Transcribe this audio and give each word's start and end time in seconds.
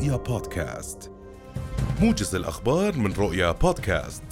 رؤيا 0.00 0.16
بودكاست. 0.16 1.10
موجز 2.00 2.34
الأخبار 2.34 2.96
من 2.96 3.12
رؤيا 3.12 3.52
بودكاست. 3.52 4.22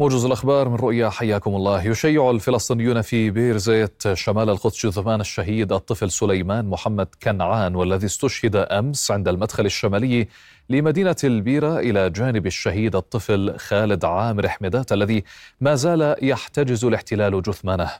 موجز 0.00 0.24
الأخبار 0.24 0.68
من 0.68 0.74
رؤيا 0.74 1.08
حياكم 1.08 1.54
الله. 1.54 1.86
يشيع 1.86 2.30
الفلسطينيون 2.30 3.02
في 3.02 3.30
بير 3.30 3.56
زيت 3.56 4.12
شمال 4.12 4.50
القدس 4.50 4.86
جثمان 4.86 5.20
الشهيد 5.20 5.72
الطفل 5.72 6.10
سليمان 6.10 6.64
محمد 6.64 7.08
كنعان 7.22 7.74
والذي 7.74 8.06
استشهد 8.06 8.56
أمس 8.56 9.10
عند 9.10 9.28
المدخل 9.28 9.66
الشمالي 9.66 10.28
لمدينة 10.70 11.16
البيرة 11.24 11.78
إلى 11.78 12.10
جانب 12.10 12.46
الشهيد 12.46 12.96
الطفل 12.96 13.58
خالد 13.58 14.04
عامر 14.04 14.48
حمدات 14.48 14.92
الذي 14.92 15.24
ما 15.60 15.74
زال 15.74 16.16
يحتجز 16.22 16.84
الاحتلال 16.84 17.42
جثمانه. 17.42 17.90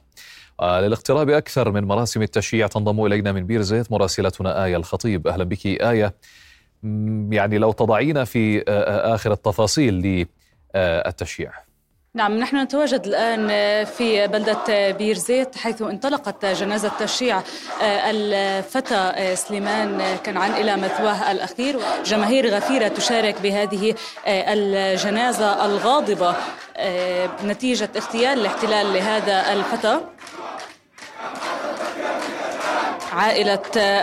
للاقتراب 0.61 1.29
أكثر 1.29 1.71
من 1.71 1.83
مراسم 1.83 2.21
التشييع 2.21 2.67
تنضم 2.67 3.05
إلينا 3.05 3.31
من 3.31 3.45
بير 3.45 3.61
زيت 3.61 3.91
مراسلتنا 3.91 4.65
آية 4.65 4.75
الخطيب. 4.75 5.27
أهلا 5.27 5.43
بك 5.43 5.65
آية. 5.65 6.15
يعني 7.29 7.57
لو 7.57 7.71
تضعينا 7.71 8.25
في 8.25 8.63
آخر 8.87 9.31
التفاصيل 9.31 10.25
للتشييع. 10.75 11.51
نعم 12.13 12.37
نحن 12.37 12.57
نتواجد 12.57 13.05
الآن 13.05 13.47
في 13.85 14.27
بلدة 14.27 14.91
بير 14.91 15.15
زيت 15.15 15.57
حيث 15.57 15.81
انطلقت 15.81 16.45
جنازة 16.45 16.91
تشييع 16.99 17.41
الفتى 17.81 19.35
سليمان 19.35 20.17
كنعان 20.25 20.51
إلى 20.51 20.77
مثواه 20.77 21.31
الأخير. 21.31 21.79
جماهير 22.05 22.55
غفيرة 22.55 22.87
تشارك 22.87 23.41
بهذه 23.41 23.95
الجنازة 24.27 25.65
الغاضبة 25.65 26.35
نتيجة 27.45 27.89
اغتيال 27.95 28.39
الاحتلال 28.39 28.93
لهذا 28.93 29.53
الفتى. 29.53 29.99
عائلة 33.11 33.59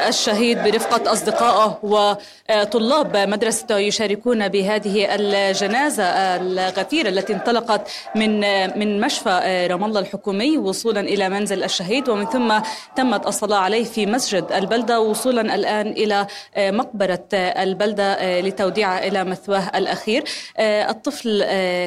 الشهيد 0.09 0.59
برفقة 0.59 1.13
أصدقائه 1.13 1.79
وطلاب 1.83 3.17
مدرسته 3.17 3.79
يشاركون 3.79 4.49
بهذه 4.49 5.07
الجنازة 5.15 6.05
الغفيرة 6.05 7.09
التي 7.09 7.33
انطلقت 7.33 7.89
من 8.15 8.41
من 8.79 9.01
مشفى 9.01 9.67
رام 9.71 9.85
الله 9.85 10.01
الحكومي 10.01 10.59
وصولا 10.59 11.01
إلى 11.01 11.29
منزل 11.29 11.65
الشهيد. 11.65 12.09
ومن 12.09 12.27
ثم 12.27 12.59
تمت 12.97 13.27
الصلاة 13.27 13.59
عليه 13.59 13.85
في 13.85 14.07
مسجد 14.07 14.53
البلدة 14.53 15.01
وصولا 15.01 15.55
الآن 15.55 15.87
إلى 15.87 16.27
مقبرة 16.59 17.29
البلدة 17.35 18.41
لتوديعه 18.41 18.99
إلى 18.99 19.25
مثواه 19.25 19.71
الأخير. 19.75 20.25
الطفل 20.61 21.45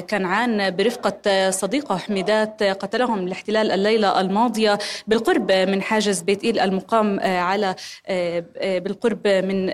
كنعان 0.09 0.75
برفقة 0.75 1.49
صديقه 1.49 1.97
حميدات 1.97 2.63
قتلهم 2.63 3.27
الاحتلال 3.27 3.71
الليلة 3.71 4.21
الماضية 4.21 4.79
بالقرب 5.07 5.51
من 5.51 5.81
حاجز 5.81 6.21
بيت 6.21 6.43
إيل 6.43 6.59
المقام 6.59 7.10
على 7.19 7.75
بالقرب 8.63 9.27
من 9.27 9.73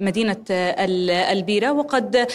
مدينة 0.00 0.44
البيرة. 0.50 1.72
وقد 1.72 2.28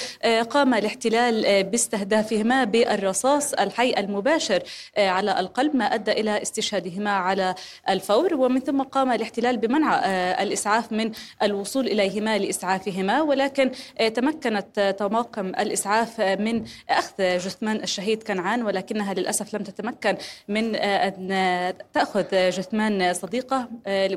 قام 0.50 0.74
الاحتلال 0.74 1.64
باستهدافهما 1.64 2.64
بالرصاص 2.64 3.54
الحي 3.54 3.94
المباشر 3.98 4.64
على 4.98 5.40
القلب 5.40 5.76
ما 5.76 5.86
أدى 5.86 6.12
إلى 6.12 6.42
استشهادهما 6.42 7.12
على 7.12 7.56
الفور. 7.90 8.34
ومن 8.34 8.60
ثم 8.60 8.82
قام 8.82 9.12
الاحتلال 9.12 9.58
بمنع 9.58 10.00
الإسعاف 10.42 10.92
من 10.92 11.12
الوصول 11.44 11.88
إليهما 11.88 12.38
لإسعافهما. 12.38 13.22
ولكن 13.22 13.72
تمكنت 14.16 14.96
طواقم 15.00 15.48
الإسعاف 15.48 16.22
من 16.22 16.64
أخذ 16.90 17.14
جثمان 17.20 17.76
الشهيد 17.76 18.24
كنعان. 18.24 18.64
ولكنها 18.64 19.14
للأسف 19.14 19.56
لم 19.56 19.64
تتمكن 19.64 20.18
من 20.48 20.76
أن 20.76 21.74
تأخذ 21.94 22.50
جثمان 22.50 23.14
صديقة 23.14 23.70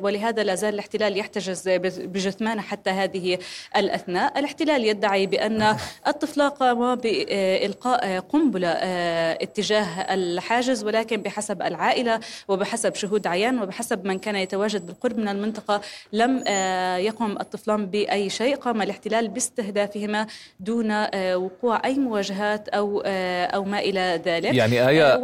ولهذا 0.02 0.42
لا 0.42 0.54
زال 0.54 0.74
الاحتلال 0.74 1.16
يحتجز 1.18 1.68
بجثمانه 1.98 2.62
حتى 2.62 2.90
هذه 2.90 3.38
الأثناء. 3.76 4.38
الاحتلال 4.38 4.84
يدعي 4.84 5.26
بأن 5.26 5.76
الطفل 6.06 6.48
قام 6.48 6.94
بإلقاء 6.94 8.18
قنبلة 8.18 8.68
اتجاه 8.68 10.14
الحاجز 10.14 10.84
ولكن 10.84 11.22
بحسب 11.22 11.62
العائلة 11.62 12.20
وبحسب 12.48 12.94
شهود 12.94 13.26
عيان 13.26 13.62
وبحسب 13.62 14.06
من 14.06 14.18
كان 14.18 14.36
يتواجد 14.36 14.86
بالقرب 14.86 15.18
من 15.18 15.28
المنطقة 15.28 15.80
لم 16.12 16.44
يقم 16.98 17.36
الطفلان 17.40 17.86
بأي 17.86 18.30
شيء. 18.30 18.56
قام 18.56 18.82
الاحتلال 18.82 19.28
باستهدافهما 19.28 20.26
دون 20.60 20.90
وقوع 21.34 21.84
أي 21.84 21.94
مواجهات 21.94 22.68
أو 22.68 23.02
أو 23.54 23.64
ما 23.64 23.78
إلى 23.78 24.22
ذلك. 24.24 24.54
يعني 24.54 24.88
آية 24.88 25.14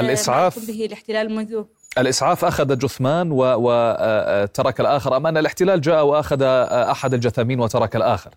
الإسعاف 0.00 0.66
به 0.66 0.86
الاحتلال 0.86 1.34
منذ 1.34 1.64
الإسعاف 1.98 2.44
أخذ 2.44 2.78
جثمان 2.78 3.28
وترك 3.32 4.80
الآخر. 4.80 5.16
أم 5.16 5.26
أن 5.26 5.36
الاحتلال 5.36 5.80
جاء 5.80 6.04
وأخذ 6.04 6.42
أحد 6.42 7.14
الجثامين 7.14 7.60
وترك 7.60 7.96
الآخر. 7.96 8.30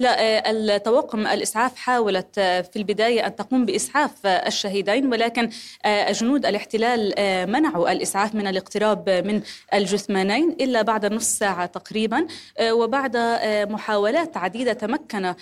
لا 0.00 0.50
الطواقم 0.50 1.26
الإسعاف 1.26 1.76
حاولت 1.76 2.40
في 2.40 2.76
البداية 2.76 3.26
أن 3.26 3.36
تقوم 3.36 3.66
بإسعاف 3.66 4.26
الشهيدين 4.26 5.06
ولكن 5.12 5.50
جنود 6.10 6.46
الاحتلال 6.46 7.14
منعوا 7.50 7.92
الإسعاف 7.92 8.34
من 8.34 8.46
الاقتراب 8.46 9.10
من 9.10 9.42
الجثمانين 9.74 10.56
إلا 10.60 10.82
بعد 10.82 11.06
نصف 11.06 11.38
ساعة 11.38 11.66
تقريبا 11.66 12.26
وبعد 12.62 13.16
محاولات 13.70 14.36
عديدة 14.36 14.72
تمكن 14.72 15.34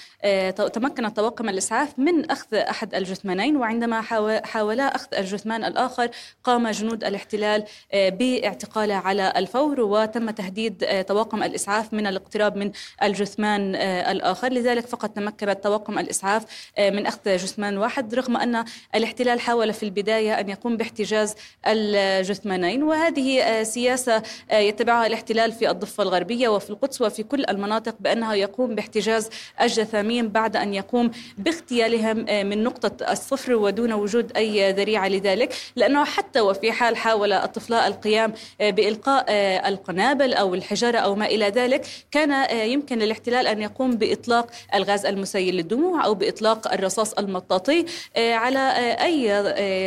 تمكن 0.73 1.09
طواقم 1.09 1.49
الإسعاف 1.49 1.99
من 1.99 2.31
أخذ 2.31 2.55
أحد 2.55 2.95
الجثمانين 2.95 3.57
وعندما 3.57 4.01
حاولا 4.45 4.95
أخذ 4.97 5.07
الجثمان 5.19 5.65
الآخر 5.65 6.09
قام 6.45 6.69
جنود 6.69 7.05
الاحتلال 7.05 7.65
باعتقاله 7.95 8.95
على 8.95 9.33
الفور 9.37 9.81
وتم 9.81 10.31
تهديد 10.31 11.05
طواقم 11.09 11.43
الإسعاف 11.43 11.93
من 11.93 12.07
الاقتراب 12.07 12.57
من 12.57 12.71
الجثمان 13.03 13.75
الآخر. 13.77 14.48
لذلك 14.53 14.87
فقط 14.87 15.11
تمكنت 15.11 15.59
طواقم 15.63 15.99
الإسعاف 15.99 16.43
من 16.79 17.07
أخذ 17.07 17.37
جثمان 17.37 17.79
واحد 17.79 18.15
رغم 18.15 18.37
أن 18.37 18.65
الاحتلال 18.95 19.41
حاول 19.41 19.73
في 19.73 19.83
البداية 19.83 20.41
أن 20.41 20.49
يقوم 20.49 20.77
باحتجاز 20.77 21.35
الجثمانين 21.67 22.83
وهذه 22.83 23.63
سياسة 23.63 24.23
يتبعها 24.53 25.07
الاحتلال 25.07 25.53
في 25.53 25.71
الضفة 25.71 26.03
الغربية 26.03 26.49
وفي 26.49 26.71
القدس 26.71 27.01
وفي 27.03 27.23
كل 27.23 27.45
المناطق 27.49 27.95
بأنه 28.01 28.35
يقوم 28.35 28.75
باحتجاز 28.75 29.29
الجثامين 29.61 30.29
بعد 30.29 30.57
أن 30.57 30.75
يقوم 30.75 31.11
باغتيالهم 31.39 32.17
من 32.47 32.63
نقطة 32.63 33.13
الصفر 33.13 33.55
ودون 33.55 33.93
وجود 33.93 34.33
أي 34.37 34.73
ذريعة 34.73 35.09
لذلك 35.09 35.55
لأنه 35.77 36.05
حتى 36.05 36.41
وفي 36.41 36.73
حال 36.73 36.97
حاول 36.97 37.33
الطفلاء 37.33 37.87
القيام 37.87 38.33
بإلقاء 38.61 39.25
القنابل 39.69 40.35
أو 40.35 40.55
الحجارة 40.55 40.99
أو 40.99 41.15
ما 41.15 41.27
إلى 41.27 41.49
ذلك 41.49 41.87
كان 42.11 42.57
يمكن 42.71 42.99
للاحتلال 42.99 43.47
أن 43.47 43.63
يقوم 43.63 43.91
بإطلاق 43.91 44.28
الغاز 44.75 45.07
المسيل 45.07 45.55
للدموع 45.55 46.05
أو 46.05 46.15
بإطلاق 46.15 46.73
الرصاص 46.73 47.13
المطاطي 47.13 47.85
على 48.17 48.69
أي 49.03 49.43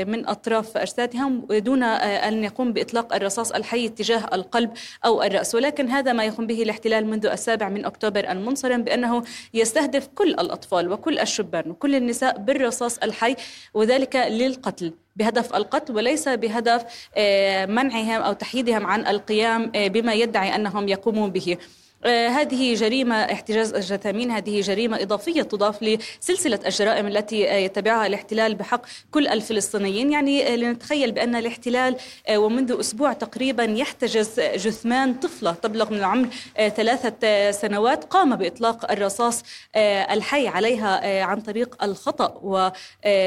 من 0.05 0.27
أطراف 0.27 0.77
أجسادهم 0.77 1.45
دون 1.49 1.83
أن 1.83 2.43
يقوم 2.43 2.73
بإطلاق 2.73 3.15
الرصاص 3.15 3.51
الحي 3.51 3.85
اتجاه 3.85 4.29
القلب 4.33 4.71
أو 5.05 5.23
الرأس 5.23 5.55
ولكن 5.55 5.89
هذا 5.89 6.13
ما 6.13 6.23
يقوم 6.25 6.47
به 6.47 6.63
الاحتلال 6.63 7.05
منذ 7.07 7.25
السابع 7.25 7.69
من 7.69 7.85
أكتوبر 7.85 8.31
المنصرم 8.31 8.83
بأنه 8.83 9.23
يستهدف 9.53 10.07
كل 10.15 10.29
الأطفال 10.29 10.91
وكل 10.91 11.19
الشبان 11.19 11.71
وكل 11.71 11.95
النساء 11.95 12.37
بالرصاص 12.37 12.97
الحي 12.97 13.35
وذلك 13.73 14.15
للقتل 14.15 14.93
بهدف 15.15 15.55
القتل 15.55 15.95
وليس 15.95 16.29
بهدف 16.29 16.83
منعهم 17.69 18.21
أو 18.21 18.33
تحييدهم 18.33 18.85
عن 18.85 19.07
القيام 19.07 19.71
بما 19.75 20.13
يدعي 20.13 20.55
أنهم 20.55 20.87
يقومون 20.87 21.29
به. 21.31 21.57
هذه 22.05 22.75
جريمة 22.75 23.15
احتجاز 23.15 23.73
الجثامين 23.73 24.31
هذه 24.31 24.61
جريمة 24.61 25.01
إضافية 25.01 25.41
تضاف 25.41 25.83
لسلسلة 25.83 26.59
الجرائم 26.65 27.07
التي 27.07 27.41
يتبعها 27.41 28.07
الاحتلال 28.07 28.55
بحق 28.55 28.81
كل 29.11 29.27
الفلسطينيين. 29.27 30.11
يعني 30.11 30.57
لنتخيل 30.57 31.11
بأن 31.11 31.35
الاحتلال 31.35 31.95
ومنذ 32.31 32.79
أسبوع 32.79 33.13
تقريبا 33.13 33.63
يحتجز 33.63 34.39
جثمان 34.39 35.13
طفلة 35.13 35.51
تبلغ 35.51 35.91
من 35.91 35.97
العمر 35.97 36.27
ثلاثة 36.55 37.51
سنوات 37.51 38.03
قام 38.03 38.35
بإطلاق 38.35 38.91
الرصاص 38.91 39.43
الحي 40.11 40.47
عليها 40.47 41.23
عن 41.23 41.41
طريق 41.41 41.83
الخطأ 41.83 42.39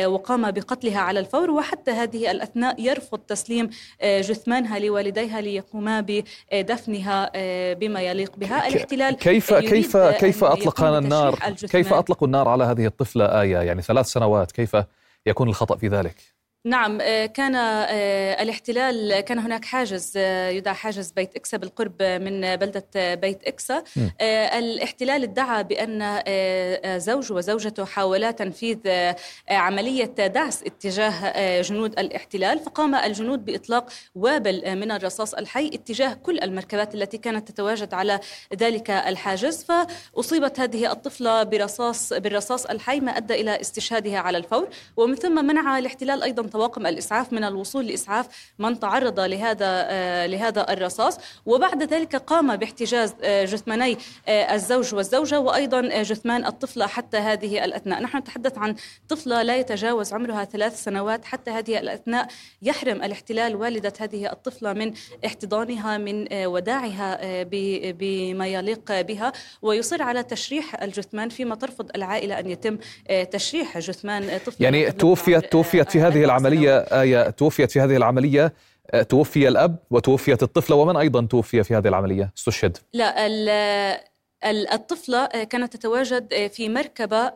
وقام 0.07 0.51
بقتلها 0.51 1.01
على 1.01 1.21
الفور. 1.21 1.51
وحتى 1.51 1.91
هذه 1.91 2.31
الأثناء 2.31 2.81
يرفض 2.81 3.19
تسليم 3.19 3.71
جثمانها 4.05 4.79
لوالديها 4.79 5.41
ليقوما 5.41 6.01
بدفنها 6.01 7.31
بما 7.75 8.01
يليق 8.01 8.37
بها. 8.37 8.64
الاحتلال 8.67 9.17
كيف 9.17 9.55
كيف 9.55 9.97
كيف 9.97 10.45
أطلق 10.45 10.83
النار؟ 10.83 11.39
كيف 11.71 11.93
اطلقوا 11.93 12.27
النار 12.27 12.49
على 12.49 12.65
هذه 12.65 12.87
الطفلة 12.87 13.41
آية؟ 13.41 13.59
يعني 13.59 13.83
ثلاث 13.83 14.07
سنوات 14.07 14.53
كيف 14.53 14.77
يكون 15.27 15.49
الخطأ 15.49 15.77
في 15.77 15.89
ذلك؟ 15.89 16.34
نعم 16.67 16.99
آه، 17.01 17.27
كان 17.27 17.55
آه، 17.55 18.43
الاحتلال 18.43 19.21
كان 19.21 19.39
هناك 19.39 19.65
حاجز 19.65 20.13
آه، 20.17 20.49
يدعى 20.49 20.75
حاجز 20.75 21.11
بيت 21.11 21.37
إكسا 21.37 21.57
بالقرب 21.57 22.03
من 22.03 22.57
بلدة 22.57 23.15
بيت 23.15 23.45
إكسا. 23.45 23.83
الاحتلال 24.23 25.23
ادعى 25.23 25.65
بأن 25.65 26.21
زوج 27.01 27.33
وزوجته 27.33 27.85
حاولا 27.85 28.31
تنفيذ 28.31 28.79
عملية 29.51 30.05
دعس 30.05 30.63
اتجاه 30.63 31.61
جنود 31.61 31.99
الاحتلال. 31.99 32.59
فقام 32.59 32.95
الجنود 32.95 33.45
بإطلاق 33.45 33.91
وابل 34.15 34.77
من 34.77 34.91
الرصاص 34.91 35.35
الحي 35.35 35.67
اتجاه 35.67 36.15
كل 36.15 36.41
المركبات 36.41 36.95
التي 36.95 37.19
كانت 37.19 37.49
تتواجد 37.49 37.95
على 37.95 38.21
ذلك 38.55 38.91
الحاجز. 38.91 39.65
فأصيبت 39.65 40.61
هذه 40.61 40.93
الطفلة 40.93 41.43
برصاص 41.43 42.13
بالرصاص 42.13 42.67
الحي 42.67 43.01
ما 43.01 43.17
أدى 43.17 43.35
إلى 43.35 43.61
استشهادها 43.61 44.19
على 44.19 44.39
الفور. 44.39 44.69
ومن 44.97 45.15
ثم 45.15 45.45
منع 45.45 45.79
الاحتلال 45.79 46.23
أيضا 46.23 46.54
طواقم 46.55 46.87
الإسعاف 46.87 47.33
من 47.33 47.45
الوصول 47.45 47.87
لإسعاف 47.87 48.27
من 48.59 48.81
تعرض 48.81 49.21
لهذا 49.21 49.67
آه، 49.91 50.27
لهذا 50.27 50.73
الرصاص. 50.73 51.19
وبعد 51.47 51.83
ذلك 51.83 52.17
قام 52.17 52.57
باحتجاز 52.57 53.15
آه، 53.23 53.45
جثماني 53.45 53.99
آه، 54.29 54.55
الزوج 54.55 54.95
والزوجة 54.95 55.41
وأيضا 55.41 56.03
جثمان 56.03 56.47
الطفلة 56.47 56.87
حتى 56.87 57.17
هذه 57.17 57.65
الأثناء. 57.65 58.03
نحن 58.03 58.19
نتحدث 58.19 58.59
عن 58.59 58.75
طفلة 59.09 59.43
لا 59.43 59.57
يتجاوز 59.57 60.13
عمرها 60.13 60.45
ثلاث 60.45 60.85
سنوات 60.85 61.25
حتى 61.25 61.51
هذه 61.51 61.79
الأثناء. 61.79 62.27
يحرم 62.63 63.03
الاحتلال 63.03 63.57
والدة 63.57 63.93
هذه 64.01 64.33
الطفلة 64.33 64.73
من 64.73 64.93
احتضانها 65.27 65.99
من 65.99 66.27
وداعها 66.33 67.19
بما 67.93 68.47
يليق 68.47 69.01
بها. 69.01 69.33
ويصر 69.63 70.03
على 70.03 70.23
تشريح 70.23 70.83
الجثمان 70.83 71.29
فيما 71.29 71.55
ترفض 71.55 71.91
العائلة 71.97 72.39
أن 72.39 72.51
يتم 72.51 72.79
تشريح 73.31 73.79
جثمان 73.79 74.39
طفل 74.47 74.65
يعني 74.65 74.91
توفيت 74.91 75.53
توفيت 75.53 75.91
في 75.91 76.01
هذه 76.01 76.25
العملية؟ 76.25 76.44
العملية 76.47 76.79
آية 76.79 77.31
توفيت 77.31 77.71
في 77.71 77.81
هذه 77.81 77.97
العملية 77.97 78.53
آه، 78.91 79.03
توفي 79.03 79.49
الأب 79.49 79.77
وتوفيت 79.91 80.43
الطفلة 80.43 80.77
ومن 80.77 80.97
أيضا 80.97 81.27
توفي 81.27 81.63
في 81.63 81.77
هذه 81.77 81.89
العملية 81.89 82.33
استشهد 82.37 82.77
لا 82.93 83.27
الطفلة 84.45 85.19
آه، 85.19 85.45
كانت 85.45 85.77
تتواجد 85.77 86.33
آه، 86.33 86.47
في 86.47 86.69
مركبة 86.69 87.29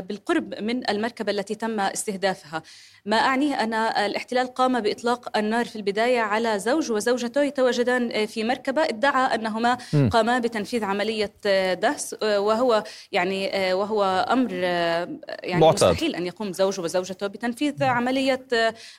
بالقرب 0.00 0.54
من 0.60 0.90
المركبة 0.90 1.32
التي 1.32 1.54
تم 1.54 1.80
استهدافها. 1.80 2.62
ما 3.06 3.16
أعنيه 3.16 3.54
أن 3.54 3.74
الاحتلال 3.74 4.46
قام 4.46 4.80
بإطلاق 4.80 5.38
النار 5.38 5.64
في 5.64 5.76
البداية 5.76 6.20
على 6.20 6.58
زوج 6.58 6.92
وزوجته 6.92 7.42
يتواجدان 7.42 8.26
في 8.26 8.44
مركبة. 8.44 8.82
ادعى 8.84 9.34
أنهما 9.34 9.78
قاما 10.10 10.38
بتنفيذ 10.38 10.84
عملية 10.84 11.32
دهس 11.74 12.16
وهو 12.22 12.84
يعني 13.12 13.50
وهو 13.74 14.26
أمر 14.30 14.52
يعني 14.52 15.60
معتاد. 15.60 15.90
مستحيل 15.90 16.16
أن 16.16 16.26
يقوم 16.26 16.52
زوج 16.52 16.80
وزوجته 16.80 17.26
بتنفيذ 17.26 17.84
عملية 17.84 18.46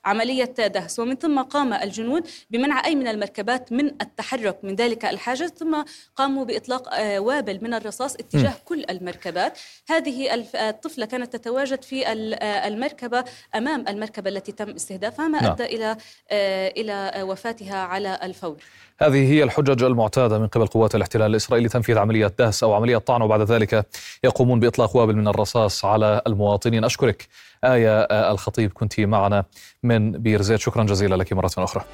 عملية 0.06 0.44
دهس 0.46 1.00
ومن 1.00 1.16
ثم 1.16 1.42
قام 1.42 1.74
الجنود 1.74 2.28
بمنع 2.50 2.86
أي 2.86 2.96
من 2.96 3.08
المركبات 3.08 3.72
من 3.72 3.88
التحرك 3.88 4.58
من 4.64 4.76
ذلك 4.76 5.06
الحاجز 5.06 5.50
ثم 5.50 5.84
قاموا 6.16 6.46
بإطلاق 6.46 6.90
وابل 7.18 7.45
من 7.54 7.74
الرصاص 7.74 8.16
اتجاه 8.16 8.50
م. 8.50 8.66
كل 8.66 8.86
المركبات. 8.90 9.60
هذه 9.90 10.46
الطفلة 10.56 11.06
كانت 11.06 11.36
تتواجد 11.36 11.84
في 11.84 12.12
المركبة 12.68 13.24
أمام 13.56 13.88
المركبة 13.88 14.30
التي 14.30 14.52
تم 14.52 14.70
استهدافها 14.70 15.28
ما 15.28 15.42
نعم. 15.42 15.52
أدى 15.52 15.66
إلى 15.66 15.98
آه، 16.32 16.68
إلى 16.68 17.24
وفاتها 17.24 17.78
على 17.78 18.20
الفور. 18.24 18.58
هذه 19.02 19.32
هي 19.32 19.44
الحجج 19.44 19.84
المعتادة 19.84 20.40
من 20.40 20.48
قبل 20.48 20.68
قوات 20.68 20.96
الاحتلال 20.96 21.32
الإسرائيلي 21.32 21.70
تنفيذ 21.70 21.98
عملية 21.98 22.32
دهس 22.40 22.64
أو 22.64 22.74
عملية 22.74 22.98
طعن 22.98 23.22
وبعد 23.22 23.42
ذلك 23.42 23.86
يقومون 24.24 24.60
بإطلاق 24.60 24.96
وابل 24.96 25.16
من 25.16 25.28
الرصاص 25.28 25.86
على 25.86 26.22
المواطنين. 26.28 26.84
أشكرك 26.84 27.28
آية 27.64 28.02
آه، 28.02 28.32
الخطيب 28.32 28.74
كنت 28.74 29.00
معنا 29.00 29.46
من 29.84 30.12
بير 30.12 30.42
زيت 30.42 30.60
شكرا 30.60 30.84
جزيلا 30.84 31.16
لك 31.16 31.34
مرة 31.34 31.52
أخرى. 31.58 31.86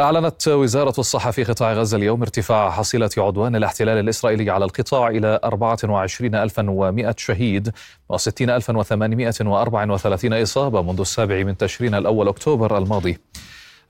أعلنت 0.00 0.48
وزارة 0.48 0.94
الصحة 0.98 1.30
في 1.30 1.44
قطاع 1.44 1.72
غزة 1.72 1.96
اليوم 1.96 2.22
ارتفاع 2.22 2.70
حصيلة 2.70 3.10
عدوان 3.18 3.56
الاحتلال 3.56 3.98
الإسرائيلي 3.98 4.50
على 4.50 4.64
القطاع 4.64 5.08
إلى 5.08 5.40
24100 5.44 7.14
شهيد 7.18 7.68
و60834 8.12 10.24
إصابة 10.24 10.82
منذ 10.82 11.00
السابع 11.00 11.42
من 11.42 11.56
تشرين 11.56 11.94
الأول 11.94 12.28
أكتوبر 12.28 12.78
الماضي. 12.78 13.18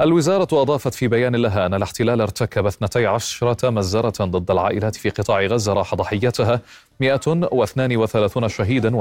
الوزارة 0.01 0.49
أضافت 0.53 0.95
في 0.95 1.09
بيان 1.09 1.37
لها 1.37 1.67
أن 1.67 1.75
الاحتلال 1.75 2.21
ارتكب 2.21 2.67
12 2.67 3.71
مزرة 3.71 4.25
ضد 4.25 4.51
العائلات 4.51 4.97
في 4.97 5.11
قطاع 5.11 5.47
غزة 5.47 5.73
راح 5.73 5.95
ضحيتها 5.95 6.61
132 7.01 8.49
شهيدا 8.49 8.97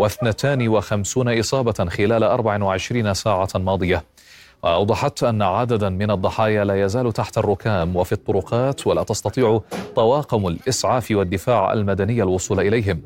و252 0.00 1.16
إصابة 1.16 1.86
خلال 1.90 2.22
24 2.22 3.14
ساعة 3.14 3.48
ماضية. 3.54 4.04
وأوضحت 4.62 5.22
أن 5.22 5.42
عددا 5.42 5.88
من 5.88 6.10
الضحايا 6.10 6.64
لا 6.64 6.84
يزال 6.84 7.12
تحت 7.12 7.38
الركام 7.38 7.96
وفي 7.96 8.12
الطرقات 8.12 8.86
ولا 8.86 9.02
تستطيع 9.02 9.60
طواقم 9.96 10.46
الإسعاف 10.46 11.10
والدفاع 11.10 11.72
المدني 11.72 12.22
الوصول 12.22 12.60
إليهم. 12.60 13.02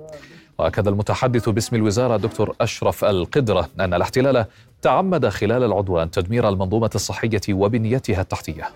وأكد 0.58 0.88
المتحدث 0.88 1.48
باسم 1.48 1.76
الوزارة 1.76 2.16
دكتور 2.16 2.56
أشرف 2.60 3.04
القدرة 3.04 3.68
أن 3.80 3.94
الاحتلال 3.94 4.46
تعمد 4.82 5.28
خلال 5.28 5.62
العدوان 5.62 6.10
تدمير 6.10 6.48
المنظومة 6.48 6.90
الصحية 6.94 7.40
وبنيتها 7.50 8.20
التحتية. 8.20 8.70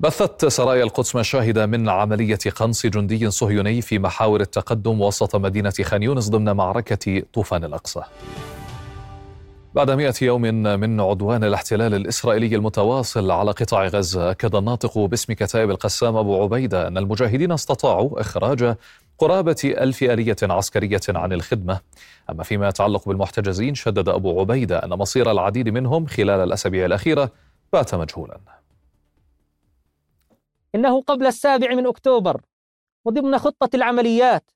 بثت 0.00 0.46
سرايا 0.46 0.84
القدس 0.84 1.16
مشاهد 1.16 1.58
من 1.58 1.88
عملية 1.88 2.38
قنص 2.56 2.86
جندي 2.86 3.30
صهيوني 3.30 3.80
في 3.80 3.98
محاور 3.98 4.40
التقدم 4.40 5.00
وسط 5.00 5.36
مدينة 5.36 5.72
خان 5.82 6.02
يونس 6.02 6.28
ضمن 6.28 6.52
معركة 6.52 7.22
طوفان 7.32 7.64
الأقصى. 7.64 8.02
بعد 9.74 9.90
مئة 9.90 10.14
يوم 10.22 10.42
من 10.80 11.00
عدوان 11.00 11.44
الاحتلال 11.44 11.94
الإسرائيلي 11.94 12.56
المتواصل 12.56 13.30
على 13.30 13.50
قطاع 13.50 13.86
غزة 13.86 14.30
أكد 14.30 14.54
الناطق 14.54 14.98
باسم 14.98 15.32
كتائب 15.32 15.70
القسام 15.70 16.16
أبو 16.16 16.42
عبيدة 16.42 16.88
أن 16.88 16.98
المجاهدين 16.98 17.52
استطاعوا 17.52 18.20
إخراج 18.20 18.76
قرابة 19.18 19.56
ألف 19.64 20.02
آلية 20.02 20.36
عسكرية 20.42 21.00
عن 21.08 21.32
الخدمة. 21.32 21.80
أما 22.30 22.42
فيما 22.42 22.68
يتعلق 22.68 23.08
بالمحتجزين 23.08 23.74
شدد 23.74 24.08
أبو 24.08 24.40
عبيدة 24.40 24.78
أن 24.78 24.88
مصير 24.90 25.30
العديد 25.30 25.68
منهم 25.68 26.06
خلال 26.06 26.40
الأسابيع 26.40 26.86
الأخيرة 26.86 27.30
بات 27.72 27.94
مجهولا. 27.94 28.40
إنه 30.74 31.00
قبل 31.02 31.26
السابع 31.26 31.74
من 31.74 31.86
أكتوبر 31.86 32.40
وضمن 33.04 33.38
خطة 33.38 33.70
العمليات 33.74 34.50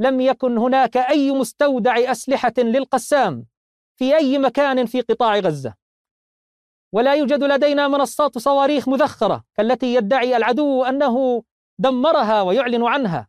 لم 0.00 0.20
يكن 0.20 0.58
هناك 0.58 0.96
أي 0.96 1.30
مستودع 1.30 2.10
أسلحة 2.12 2.54
للقسام. 2.58 3.44
في 3.98 4.16
أي 4.16 4.38
مكان 4.38 4.86
في 4.86 5.00
قطاع 5.00 5.38
غزة. 5.38 5.74
ولا 6.92 7.14
يوجد 7.14 7.44
لدينا 7.44 7.88
منصات 7.88 8.38
صواريخ 8.38 8.88
مذخرة 8.88 9.44
كالتي 9.54 9.94
يدعي 9.94 10.36
العدو 10.36 10.84
أنه 10.84 11.42
دمرها 11.78 12.42
ويعلن 12.42 12.84
عنها. 12.84 13.28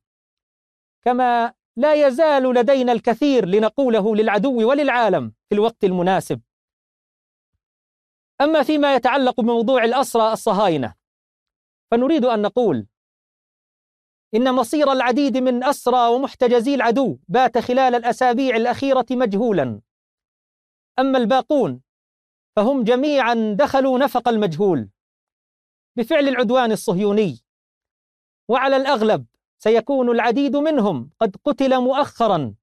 كما 1.01 1.53
لا 1.77 2.07
يزال 2.07 2.43
لدينا 2.43 2.91
الكثير 2.91 3.45
لنقوله 3.45 4.15
للعدو 4.15 4.69
وللعالم 4.69 5.33
في 5.49 5.55
الوقت 5.55 5.83
المناسب. 5.83 6.41
أما 8.41 8.63
فيما 8.63 8.95
يتعلق 8.95 9.41
بموضوع 9.41 9.83
الأسرى 9.83 10.33
الصهاينة 10.33 10.95
فنريد 11.91 12.25
أن 12.25 12.41
نقول 12.41 12.87
إن 14.35 14.53
مصير 14.55 14.91
العديد 14.91 15.37
من 15.37 15.63
أسرى 15.63 16.07
ومحتجزي 16.07 16.75
العدو 16.75 17.17
بات 17.27 17.57
خلال 17.57 17.95
الأسابيع 17.95 18.55
الأخيرة 18.55 19.05
مجهولا. 19.11 19.81
أما 20.99 21.17
الباقون 21.17 21.81
فهم 22.55 22.83
جميعا 22.83 23.55
دخلوا 23.59 23.99
نفق 23.99 24.29
المجهول. 24.29 24.89
بفعل 25.95 26.27
العدوان 26.27 26.71
الصهيوني. 26.71 27.39
وعلى 28.49 28.75
الأغلب 28.75 29.25
سيكون 29.59 30.09
العديد 30.09 30.55
منهم 30.55 31.09
قد 31.19 31.35
قتل 31.45 31.81
مؤخرا 31.81 32.53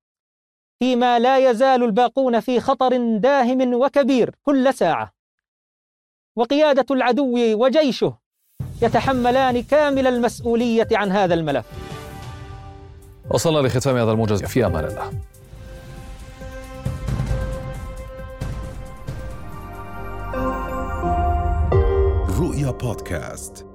فيما 0.78 1.19
لا 1.19 1.50
يزال 1.50 1.83
الباقون 1.83 2.40
في 2.40 2.61
خطر 2.61 3.16
داهم 3.19 3.75
وكبير 3.75 4.35
كل 4.43 4.75
ساعة. 4.75 5.14
وقيادة 6.37 6.87
العدو 6.90 7.64
وجيشه 7.64 8.19
يتحملان 8.83 9.62
كامل 9.62 10.07
المسؤولية 10.07 10.88
عن 10.93 11.12
هذا 11.12 11.35
الملف. 11.35 11.66
وصلنا 13.31 13.69
لختام 13.69 13.97
هذا 13.97 14.12
الموجز 14.12 14.45
في 14.45 14.66
أمان 14.66 14.85
الله. 14.85 15.36
رؤيا 22.66 22.78
بودكاست 22.78 23.65